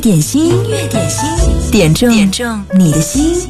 [0.00, 1.28] 点心，音乐点心，
[1.70, 3.46] 点中点中你的心。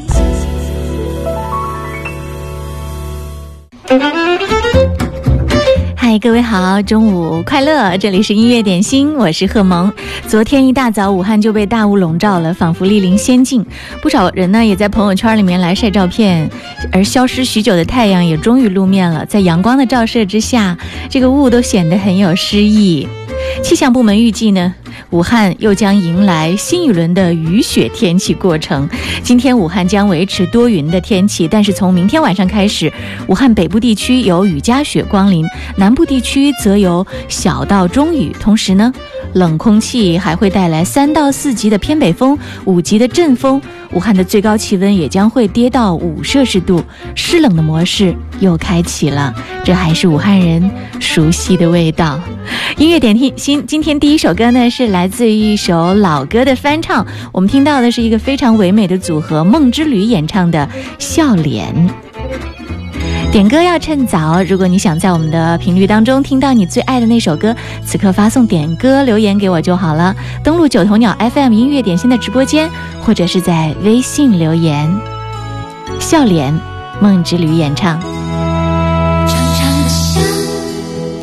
[5.94, 7.96] 嗨，各位好，中午快乐！
[7.98, 9.92] 这里是音乐点心，我是贺萌。
[10.26, 13.64] 昨天一大早，武汉就被大雾笼罩了，仿佛莅临仙境。
[14.02, 16.50] 不少人呢，也在朋友圈里面来晒照片。
[16.90, 20.76] 而消失许久的太阳也终于露面了，在阳光的照射之下，
[21.08, 23.06] 这个雾都显得很有诗意。
[23.62, 24.74] 气象部门预计呢。
[25.10, 28.88] 武汉又将迎来新一轮的雨雪天气过程。
[29.22, 32.92] 今天武汉将维持多云的天气，但是从明天晚上开始，
[33.26, 35.44] 武汉北部地区有雨夹雪光临，
[35.76, 38.34] 南部地区则有小到中雨。
[38.40, 38.92] 同时呢，
[39.34, 43.60] 冷空气还会带来三到四级的偏北风、五级的阵风。
[43.92, 46.82] 武汉的最高气温也将会跌到五摄氏度，
[47.16, 49.34] 湿冷的模式又开启了。
[49.64, 52.20] 这还是武汉人熟悉的味道。
[52.76, 54.89] 音乐点听，新今天第一首歌呢是。
[54.90, 60.58] 来自一首老歌的翻唱，我们听到的是一个非常唯美的组合梦之旅演唱的
[61.00, 61.72] 《笑脸》。
[63.32, 67.54] 点歌要趁早，如果你想在我们的频率当中听到你最爱的那首歌，
[67.86, 70.14] 此刻发送点歌留言给我就好了。
[70.42, 72.68] 登录九头鸟 FM 音乐点心的直播间，
[73.04, 74.88] 或者是在微信留言，
[76.00, 76.52] 《笑脸》
[77.00, 78.00] 梦之旅演唱。
[78.00, 80.20] 长长的笑，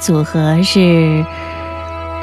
[0.06, 1.26] 组合是。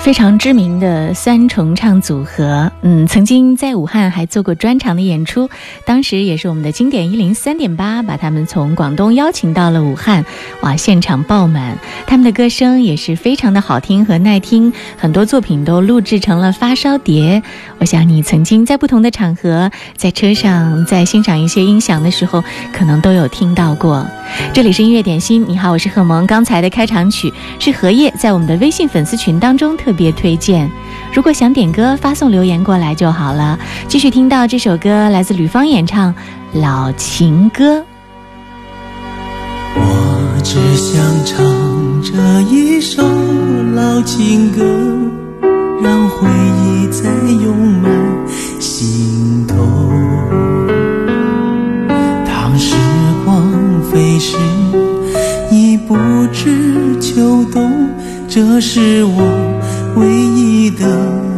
[0.04, 5.50] 非常知名的三重唱组合，嗯，曾经在武汉还做过专场的演出，
[5.86, 10.26] 当时也是我们的经典一零三点八把他们从广东邀请到了武汉，
[10.60, 17.42] 哇，现场爆满，他们的歌声也是非常的好听和耐听，很多作品都录制成了发烧碟。
[17.78, 24.06] 我想你曾经在不同的场合，在车上在欣赏一些音响的时候，可能都有听到过。
[24.52, 26.28] 这里是音乐点心，你好，我是贺萌。
[26.28, 29.93] 刚才的开场曲是《荷叶》，在我们的微信粉丝群当中特。
[29.94, 30.70] 别推荐，
[31.14, 33.58] 如果想点歌，发送留言过来就好了。
[33.88, 36.14] 继续听到这首歌，来自吕方演唱
[36.62, 37.78] 《老情歌》。
[39.76, 43.04] 我只想唱这一首
[43.76, 44.64] 老情歌，
[45.82, 46.28] 让回
[46.64, 47.10] 忆再
[47.44, 47.92] 涌满
[48.60, 49.56] 心头。
[52.26, 52.76] 当时
[53.26, 53.54] 光
[53.92, 54.38] 飞逝，
[55.50, 55.96] 已不
[56.32, 57.90] 知秋冬，
[58.28, 59.53] 这是我。
[59.96, 60.88] 回忆的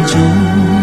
[0.09, 0.76] 中。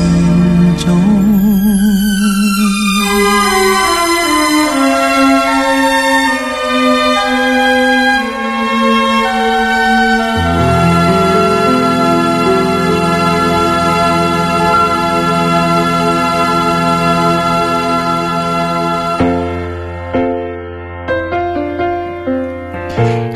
[0.76, 1.83] 中。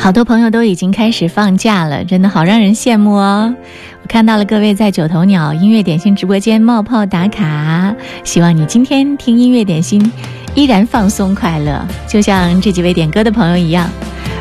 [0.08, 3.54] 好多朋友都已经开始放假了，真的好让人羡慕哦！
[4.02, 10.02] 我看到了各位在九头鸟音乐点心直播间冒泡打卡，希望你今天听音乐点心
[10.54, 13.86] 依然放松快乐，就像这几位点歌的朋友一样。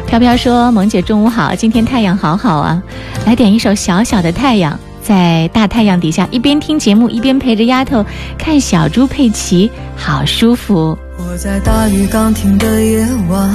[0.08, 2.82] 飘飘说：“萌姐中午好，今天太阳好好啊，
[3.26, 8.06] 来点一首小小的太阳，在大太阳底下一边听节目一边陪着丫头
[8.40, 13.54] 看小猪佩奇，好舒服。”我在大雨刚停的夜晚。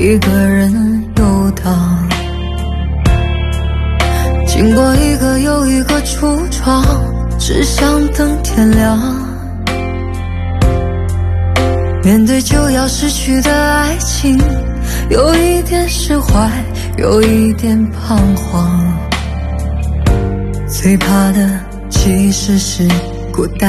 [0.00, 2.08] 一个人游荡，
[4.46, 6.82] 经过一个又一个橱窗，
[7.38, 8.96] 只想等天亮。
[12.02, 14.38] 面对就要失去的爱情，
[15.10, 16.48] 有一点释怀，
[16.96, 18.80] 有一点彷徨。
[20.66, 22.88] 最怕的其实是
[23.30, 23.68] 孤单。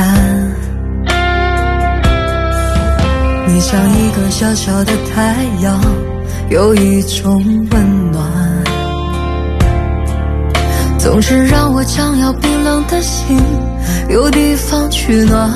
[3.50, 6.11] 你像一个小小的太阳。
[6.52, 7.42] 有一种
[7.72, 8.22] 温暖，
[11.00, 13.38] 总是让我将要冰冷的心
[14.10, 15.50] 有地方取暖。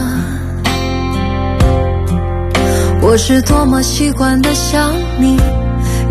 [3.02, 5.38] 我是多么习惯的想你，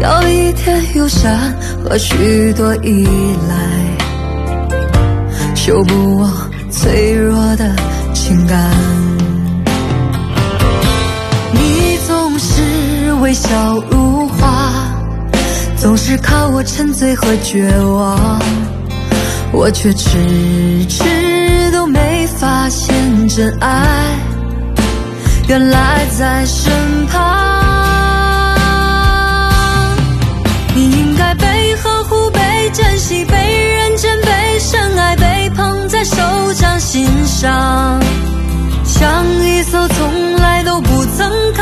[0.01, 1.35] 要一点忧伤
[1.83, 3.09] 和许多依
[3.49, 4.75] 赖，
[5.55, 6.29] 修补我
[6.71, 7.75] 脆弱的
[8.13, 8.71] 情感。
[11.55, 13.49] 你总是微笑
[13.91, 14.24] 如。
[15.85, 18.41] 总是靠我沉醉和绝望，
[19.53, 20.09] 我却迟
[20.89, 21.05] 迟
[21.73, 24.19] 都没发现真爱
[25.47, 26.73] 原来在身
[27.05, 27.21] 旁。
[30.75, 33.35] 你应该被呵护、被珍惜、被
[33.77, 36.17] 认真、被深爱、被捧在手
[36.55, 38.01] 掌心上，
[38.87, 40.89] 像一艘从来都不
[41.19, 41.54] 曾。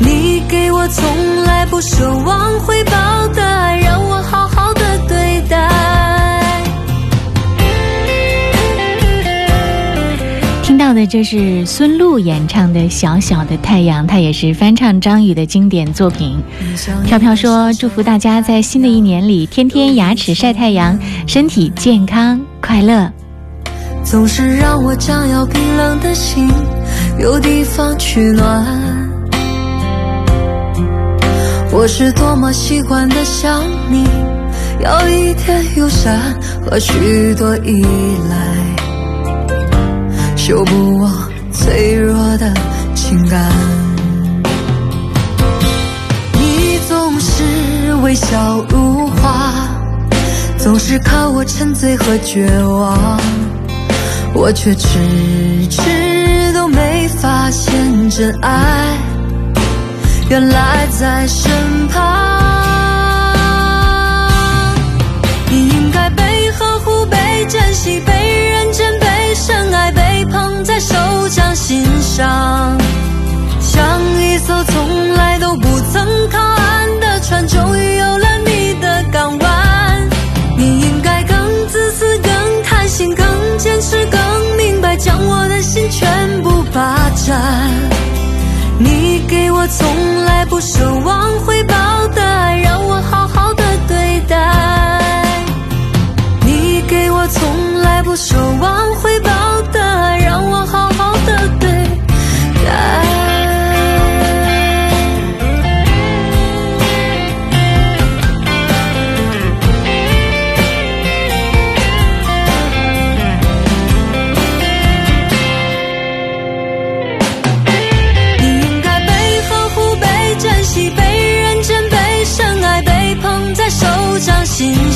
[0.00, 6.64] 你给我从来不奢望回报的爱，让我好好的对待。
[10.64, 16.42] 听到的这是孙露演唱的《小小的太阳》，她也是翻唱张宇的经典作品。
[17.06, 23.08] 飘飘说：“祝福大家在新的一年里，天天牙齿晒太阳，身体健康，快乐。”
[24.02, 26.48] 总是让我将要冰冷的心。
[27.20, 28.64] 有地方取暖，
[31.70, 33.62] 我是多么习惯的想
[33.92, 34.08] 你，
[34.82, 36.18] 要一点友善
[36.64, 37.84] 和许多依
[38.30, 41.10] 赖，修补我
[41.52, 42.54] 脆弱的
[42.94, 43.52] 情感。
[46.32, 49.52] 你总是微笑如花，
[50.56, 53.49] 总是看我沉醉和绝望。
[54.34, 54.98] 我却迟
[55.68, 58.96] 迟都没发现真爱，
[60.28, 61.50] 原来在身
[61.88, 62.18] 旁。
[65.50, 67.16] 你应该被呵护、被
[67.48, 70.94] 珍惜、被认真、被深爱、被捧在手
[71.30, 72.78] 掌心上，
[73.60, 79.39] 像一艘从来都不曾靠岸的船，终于有了你的港。
[89.62, 91.74] 我从来不奢望回报
[92.14, 95.22] 的爱，让我好好的对待。
[96.46, 99.49] 你给我从来不奢望回报。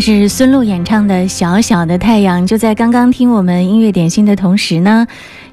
[0.00, 5.06] 是孙露演唱的《小小的太阳》，就在刚刚听我们音乐点心的同时呢，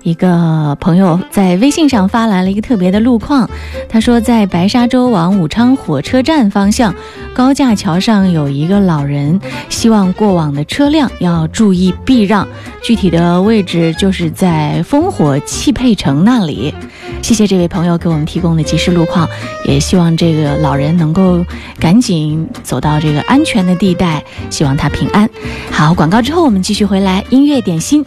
[0.03, 3.49] 一个朋友在微信上发来了一个特别的路况。
[3.89, 6.95] 他说，在白沙洲往武昌火车站方向
[7.33, 9.37] 高架桥上有一个老人，
[9.67, 12.47] 希望过往的车辆要注意避让。
[12.81, 16.73] 具体的位置就是在烽火汽配城那里。
[17.21, 19.27] 谢谢这位朋友给我们提供的及时路况，
[19.65, 21.43] 也希望这个老人能够
[21.79, 25.29] 赶紧走到这个安全的地带，希望他平安。
[25.71, 28.03] 好，广告之后我们继续回来，音乐点心，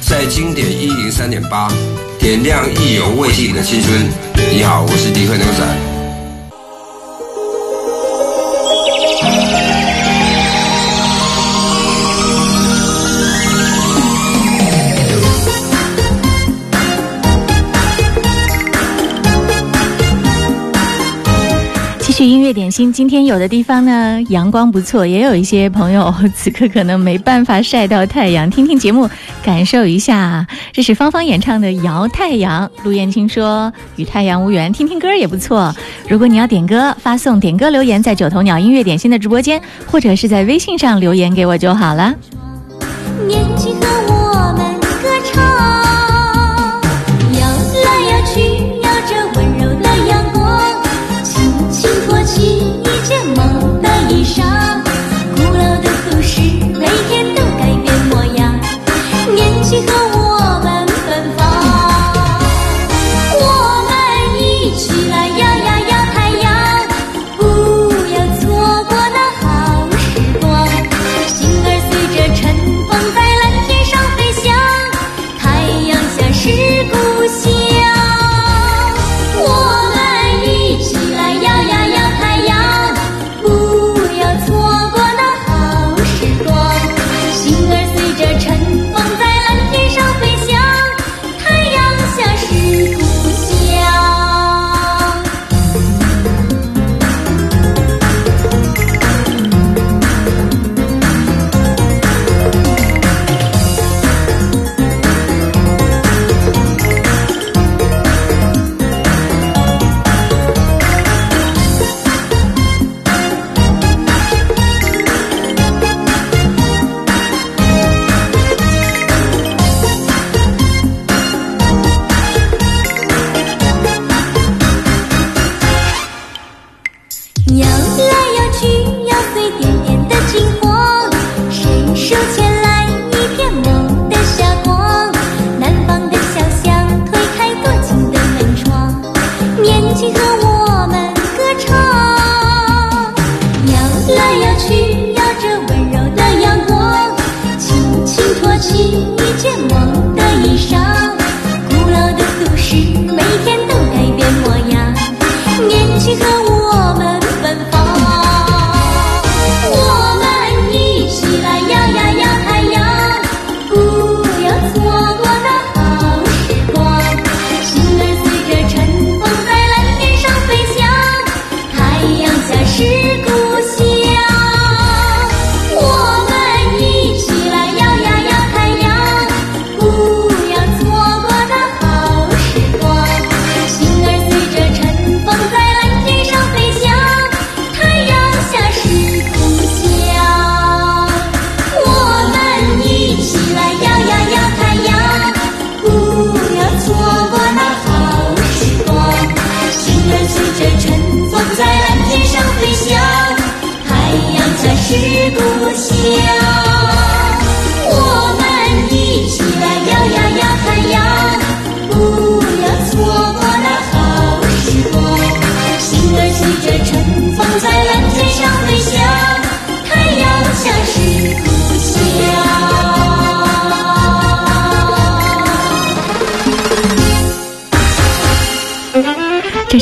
[0.00, 1.70] 在经典一零三点八
[2.18, 4.06] 点亮意犹未尽的青春。
[4.50, 5.91] 你好，我是迪克牛仔。
[22.52, 29.08] 点心，今天有的地方呢阳光不错，也有一些朋友此刻可能没办法晒到太阳，听听节目，
[29.42, 30.46] 感受一下。
[30.72, 35.74] 这是芳芳演唱的《摇太阳》，陆燕青说：“与太阳无缘，听听歌也不错。”
[36.08, 42.14] 如果你要点歌，发送点歌留言在九头鸟音乐点心的直播间，或者是在微信上留言给我就好了。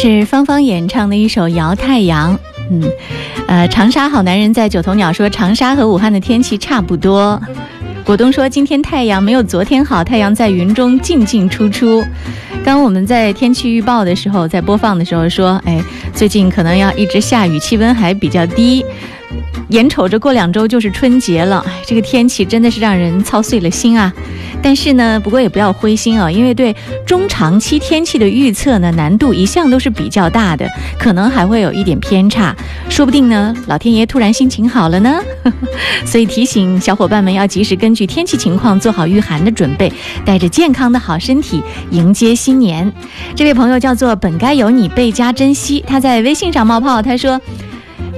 [0.03, 2.35] 是芳芳演唱的一首《摇太阳》。
[2.71, 2.91] 嗯，
[3.47, 7.39] 呃，长沙好男人在九头鸟说长沙和武汉的天气差不多。
[8.03, 12.03] 果东说今天太阳没有昨天好，太阳在云中进进出出。
[12.65, 15.85] 刚我们在天气预报的时候，在播放的时候说，哎，
[16.15, 18.83] 最近可能要一直下雨，气温还比较低。
[19.69, 24.11] 眼瞅着过两周就是春节了，这个天气真的是让人操碎了心啊。
[24.63, 26.75] 但是呢，不过也不要灰心哦，因为对
[27.07, 30.69] 中长期天气的预测呢，难度一向都是比较大的，
[30.99, 32.55] 可能还会有一点偏差，
[32.89, 35.21] 说不定呢，老天爷突然心情好了呢。
[36.05, 39.91] 所以提醒小伙伴们要及时根据天气情况做好御寒的准备，
[40.25, 42.91] 带着健康的好身体迎接新年。
[43.35, 47.41] 这位朋友叫做本该有你倍加珍惜，他在微信上冒泡，他说。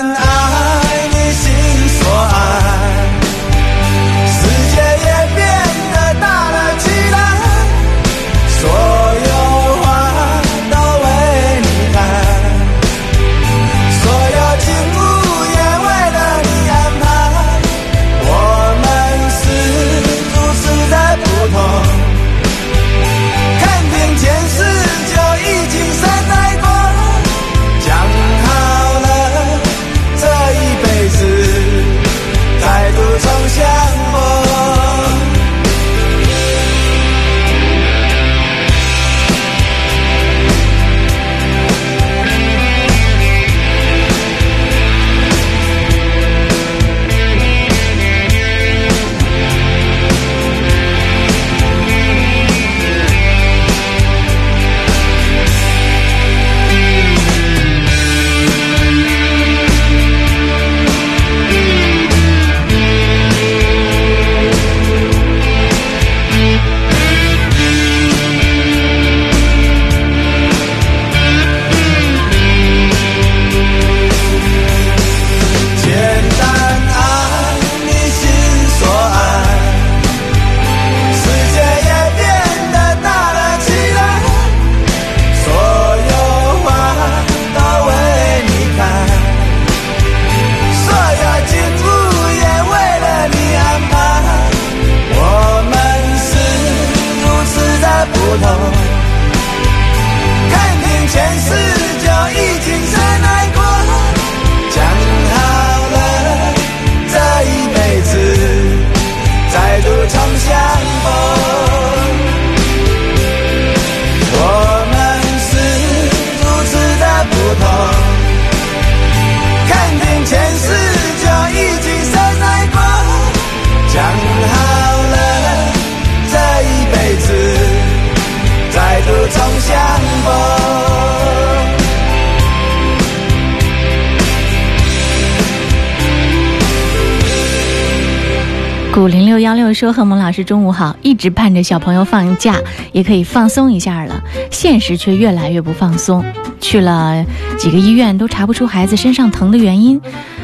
[140.37, 144.21] 是中午好，一直盼着小朋友放假，也可以放松一下了。
[144.51, 146.23] 现实却越来越不放松，
[146.61, 147.25] 去了
[147.57, 149.99] 几个医院都查不出孩子身上疼的原因，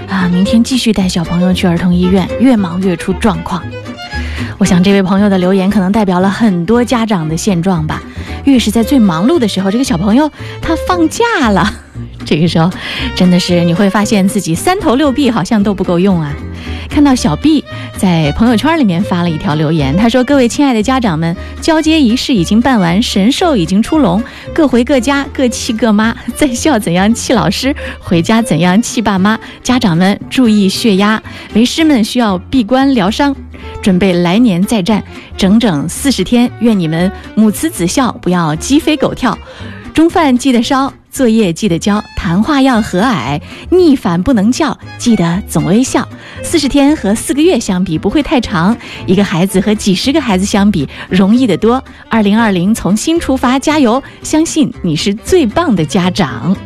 [0.10, 0.27] 啊！
[0.34, 2.27] 明天继续带小朋友去儿童医院。
[2.39, 3.62] 越忙越出状况，
[4.58, 8.01] 我想这位朋友的留言可能代表了很多家长的现状吧。
[8.45, 10.27] 越是在最忙碌的时候，这个小朋友
[10.60, 11.71] 他放假了。
[12.23, 12.69] 这个时候，
[13.15, 16.33] 真的是你会发现自己三头六臂好像都不够用啊！
[16.89, 17.63] 看到小 B
[17.97, 24.21] 在朋友圈里面发了一条留言，他说：“各位亲爱的家长们，交接仪式已经办完，神兽已经出笼，
[24.53, 26.15] 各回各家，各气各妈。
[26.36, 29.38] 在校怎样气老师，回家怎样气爸妈。
[29.62, 31.21] 家长们注意血压，
[31.53, 33.36] 为师们需要闭关疗伤，
[33.81, 35.03] 准备来年再战
[35.36, 36.49] 整整四十天。
[36.59, 39.38] 愿你们母慈子孝，不要鸡飞狗跳，
[39.93, 46.06] 中饭记得烧。”作业记得交，谈话要和蔼，逆反不能叫，记得总微笑。
[46.41, 51.82] 四十天和四个月相比不会太长，一个孩子和几十个孩子相比容易得多。
[52.10, 54.02] 二零二零从新出发，加油！
[54.23, 56.58] 相信你是最棒的家长。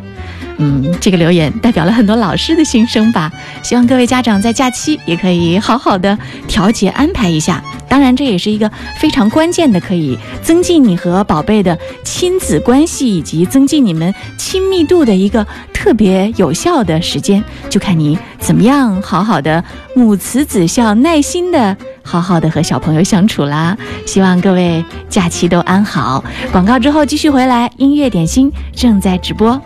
[0.58, 3.30] 嗯，这个留言代表了很多老师的心声吧？
[3.62, 6.16] 希望各位家长在假期也可以好好的
[6.48, 7.62] 调节安排一下。
[7.88, 17.42] 当然，这也是一个非常关键的，可以增进你和宝贝的亲子关系以及增进你们亲密度的一个特别有效的时间。
[17.70, 19.62] 就看你怎么样好好的
[19.94, 23.76] 母慈子孝，耐心的好好的和小朋友相处啦。
[24.06, 26.22] 希望各位假期都安好。
[26.50, 29.58] 广告之后继续回来，音乐点心正在直播。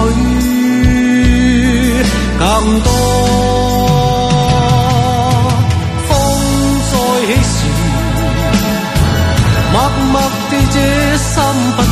[2.38, 2.46] 更
[2.80, 2.88] 多。
[6.08, 6.10] 风
[6.90, 6.92] 再
[7.26, 7.46] 起时，
[9.72, 9.74] 默
[10.12, 10.14] 默
[10.50, 10.76] 地这
[11.18, 11.22] 心
[11.76, 11.84] 不再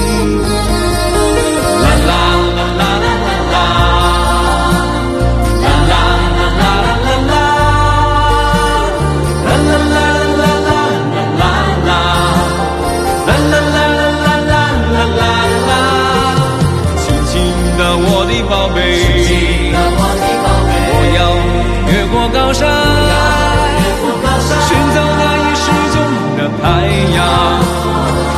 [26.41, 27.63] 的太阳，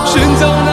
[0.07, 0.47] 寻找。
[0.65, 0.70] 那。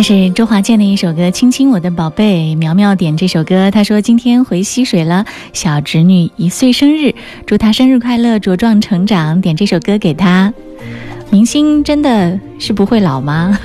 [0.00, 3.68] 这是周华健的一首歌《亲亲我的宝贝》，苗苗点这首歌。
[3.68, 7.12] 他说今天回溪水了，小侄女一岁生日，
[7.46, 9.40] 祝她生日快乐，茁壮成长。
[9.40, 10.54] 点这首歌给她。
[11.30, 13.58] 明星真的是不会老吗？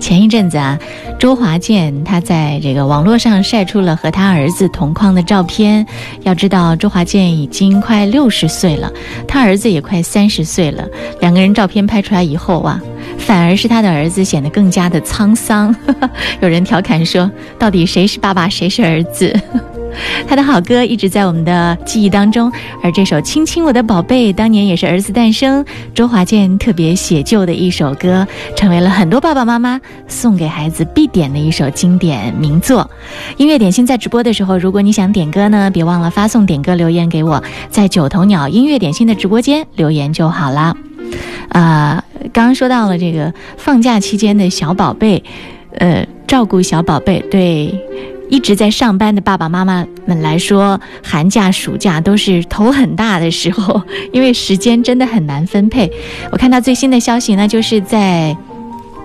[0.00, 0.78] 前一阵子啊，
[1.18, 5.84] 周华健他在这个网络上晒出了和他儿子同框的照片。
[6.22, 8.90] 要知道，周华健已经快六十岁了，
[9.28, 10.88] 他儿子也快三十岁了。
[11.20, 12.80] 两个人照片拍出来以后啊。
[13.18, 15.74] 反而是他的儿子显得更加的沧桑。
[16.40, 19.34] 有人调侃说：“到底谁是爸爸，谁是儿子？”
[20.26, 22.50] 他的好歌一直在我们的记忆当中，
[22.82, 32.90] 而这首《亲亲我的宝贝》当年也是儿子诞生，周华健特别写就的一首歌，成为了很多爸爸妈妈送给孩子必点的一首经典名作。
[33.36, 40.74] 音乐点心在直播的时候，如果你想点歌呢，别忘了发送点歌留言给我，在九头鸟音乐点心的直播间留言就好了。
[41.50, 45.22] 啊，刚刚说到了这个放假期间的小宝贝，
[45.78, 47.72] 呃，照顾小宝贝，对，
[48.28, 53.80] 一直在上班的爸爸妈妈们来说，寒假、暑假都是头很大的时候，
[54.12, 55.90] 因为时间真的很难分配。
[56.32, 58.36] 我看到最新的消息呢，就是在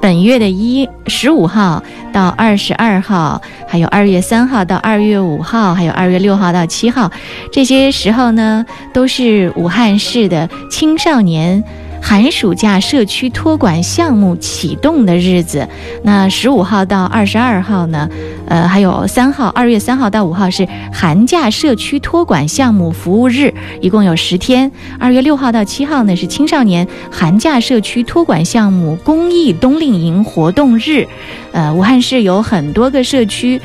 [0.01, 7.11] 本月的一十五号到二十二号，还有二月三号到二月五号，还有二月六号到七号，
[7.51, 11.63] 这些时候呢，都是武汉市的青少年。
[12.01, 15.67] 寒暑假社区托管项目启动的日子，
[16.03, 18.09] 那十五号到二十二号呢？
[18.47, 24.71] 呃，还有三号，二月三号到五号是寒假社区托管项目服务日，一共有十天。
[24.99, 31.05] 二月六号到七号呢是青少年寒假社区托管项目公益冬令营活动日。
[31.51, 33.61] 呃，武汉市有很多个社区，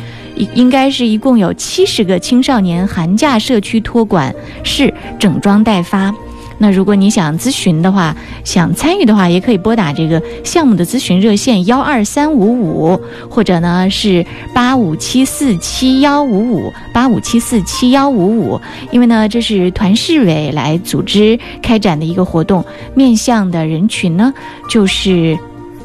[0.55, 6.15] 应该是一共有七十个青少年寒假社区托管室整装待发。
[6.59, 12.99] 那如果你想咨询的话，想参与的话，也可以拨打这个项目的咨询热线幺二三五五，
[13.31, 14.25] 或者呢是
[14.55, 18.61] 八五七四七幺五五八五七四七幺五五。
[18.91, 24.33] 因为呢，这是团市委来组织开展的一个活动，面向的人群呢
[24.69, 25.39] 就是。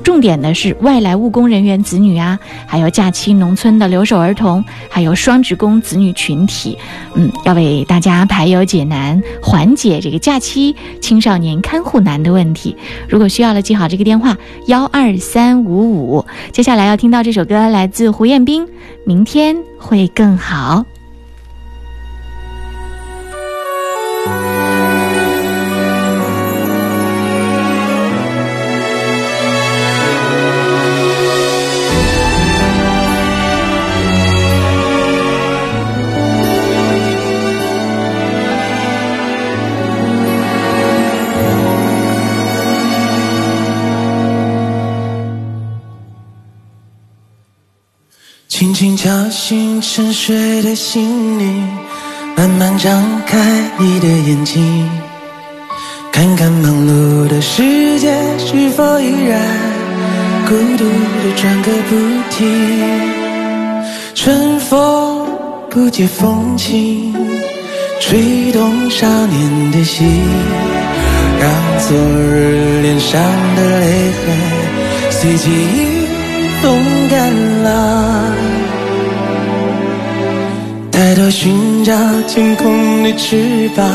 [0.03, 6.77] 重点的是外来务工人员子女啊，还有假期农村的留守儿童，还有双职工子女群体，
[7.15, 12.75] 嗯，要为大家排忧解难，缓解这个假期青少年看护难的问题。
[13.07, 14.35] 如果需要了，记好这个电话
[14.67, 16.25] 幺二三五五。
[16.51, 18.65] 接下来要听到这首歌，来自胡彦斌，
[19.05, 20.83] 《明天会更好》。
[53.81, 54.59] 你的眼睛，
[56.11, 59.39] 看看忙碌的世界是否依然
[60.49, 62.79] 孤独地转个不停。
[64.15, 65.25] 春风
[65.69, 67.13] 不解风情，
[68.01, 70.05] 吹动少年的心，
[71.39, 73.21] 让昨日脸上
[73.55, 76.05] 的泪痕随记忆
[76.61, 78.58] 风干了。
[80.99, 81.93] 抬头寻找
[82.27, 83.85] 天空的翅膀，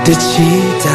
[0.04, 0.42] 的祈
[0.80, 0.90] 祷。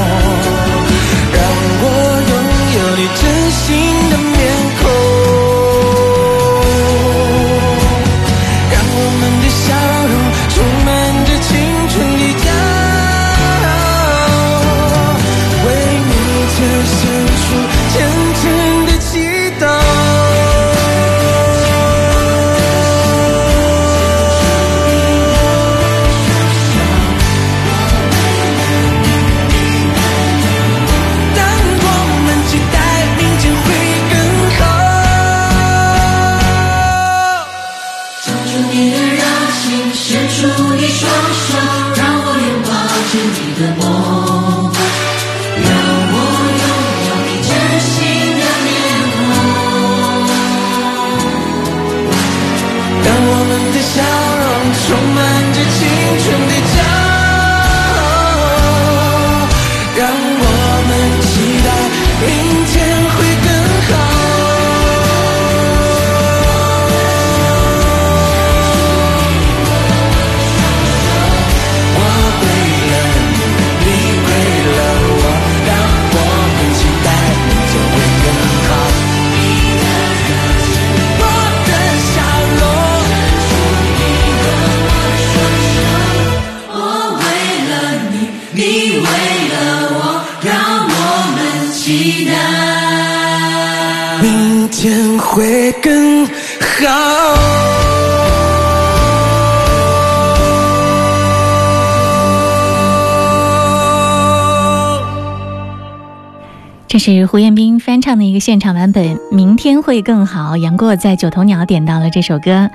[107.16, 110.52] 是胡彦斌翻唱的一个现场版本，《明天会更好》。
[110.58, 112.68] 杨过在九头鸟点到了这首歌。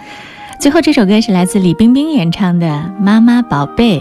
[0.59, 2.65] 最后这首歌是来自李冰冰演唱的
[2.99, 3.99] 《妈妈宝贝》，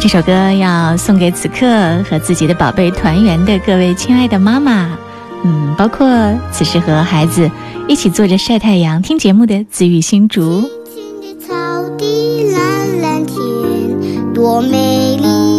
[0.00, 1.64] 这首歌要送给此刻
[2.04, 4.98] 和自己的宝贝团圆的各位亲爱的妈妈，
[5.44, 6.06] 嗯，包括
[6.52, 7.50] 此时和孩子
[7.88, 10.60] 一起坐着晒太阳听节目的紫雨新竹。
[10.94, 13.34] 青青的草地蓝蓝天，
[14.34, 15.55] 多美丽。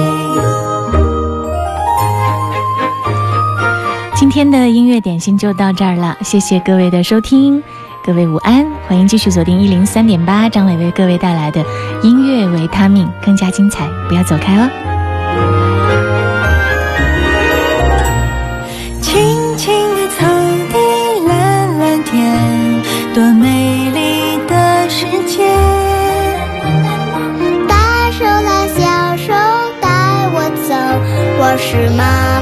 [4.15, 7.63] 今天的音乐点心就到这儿了，谢谢各位的收听。
[8.05, 11.65] 各位午安，欢迎继续锁定一零三点八，张磊为各位带来的
[12.03, 14.69] 音乐维他命更加精彩，不要走开哦。
[19.01, 20.27] 青青的草
[20.73, 22.83] 地，蓝蓝天，
[23.15, 25.45] 多美丽的世界。
[27.69, 29.33] 大手拉小手，
[29.81, 29.89] 带
[30.33, 32.42] 我走，我是妈。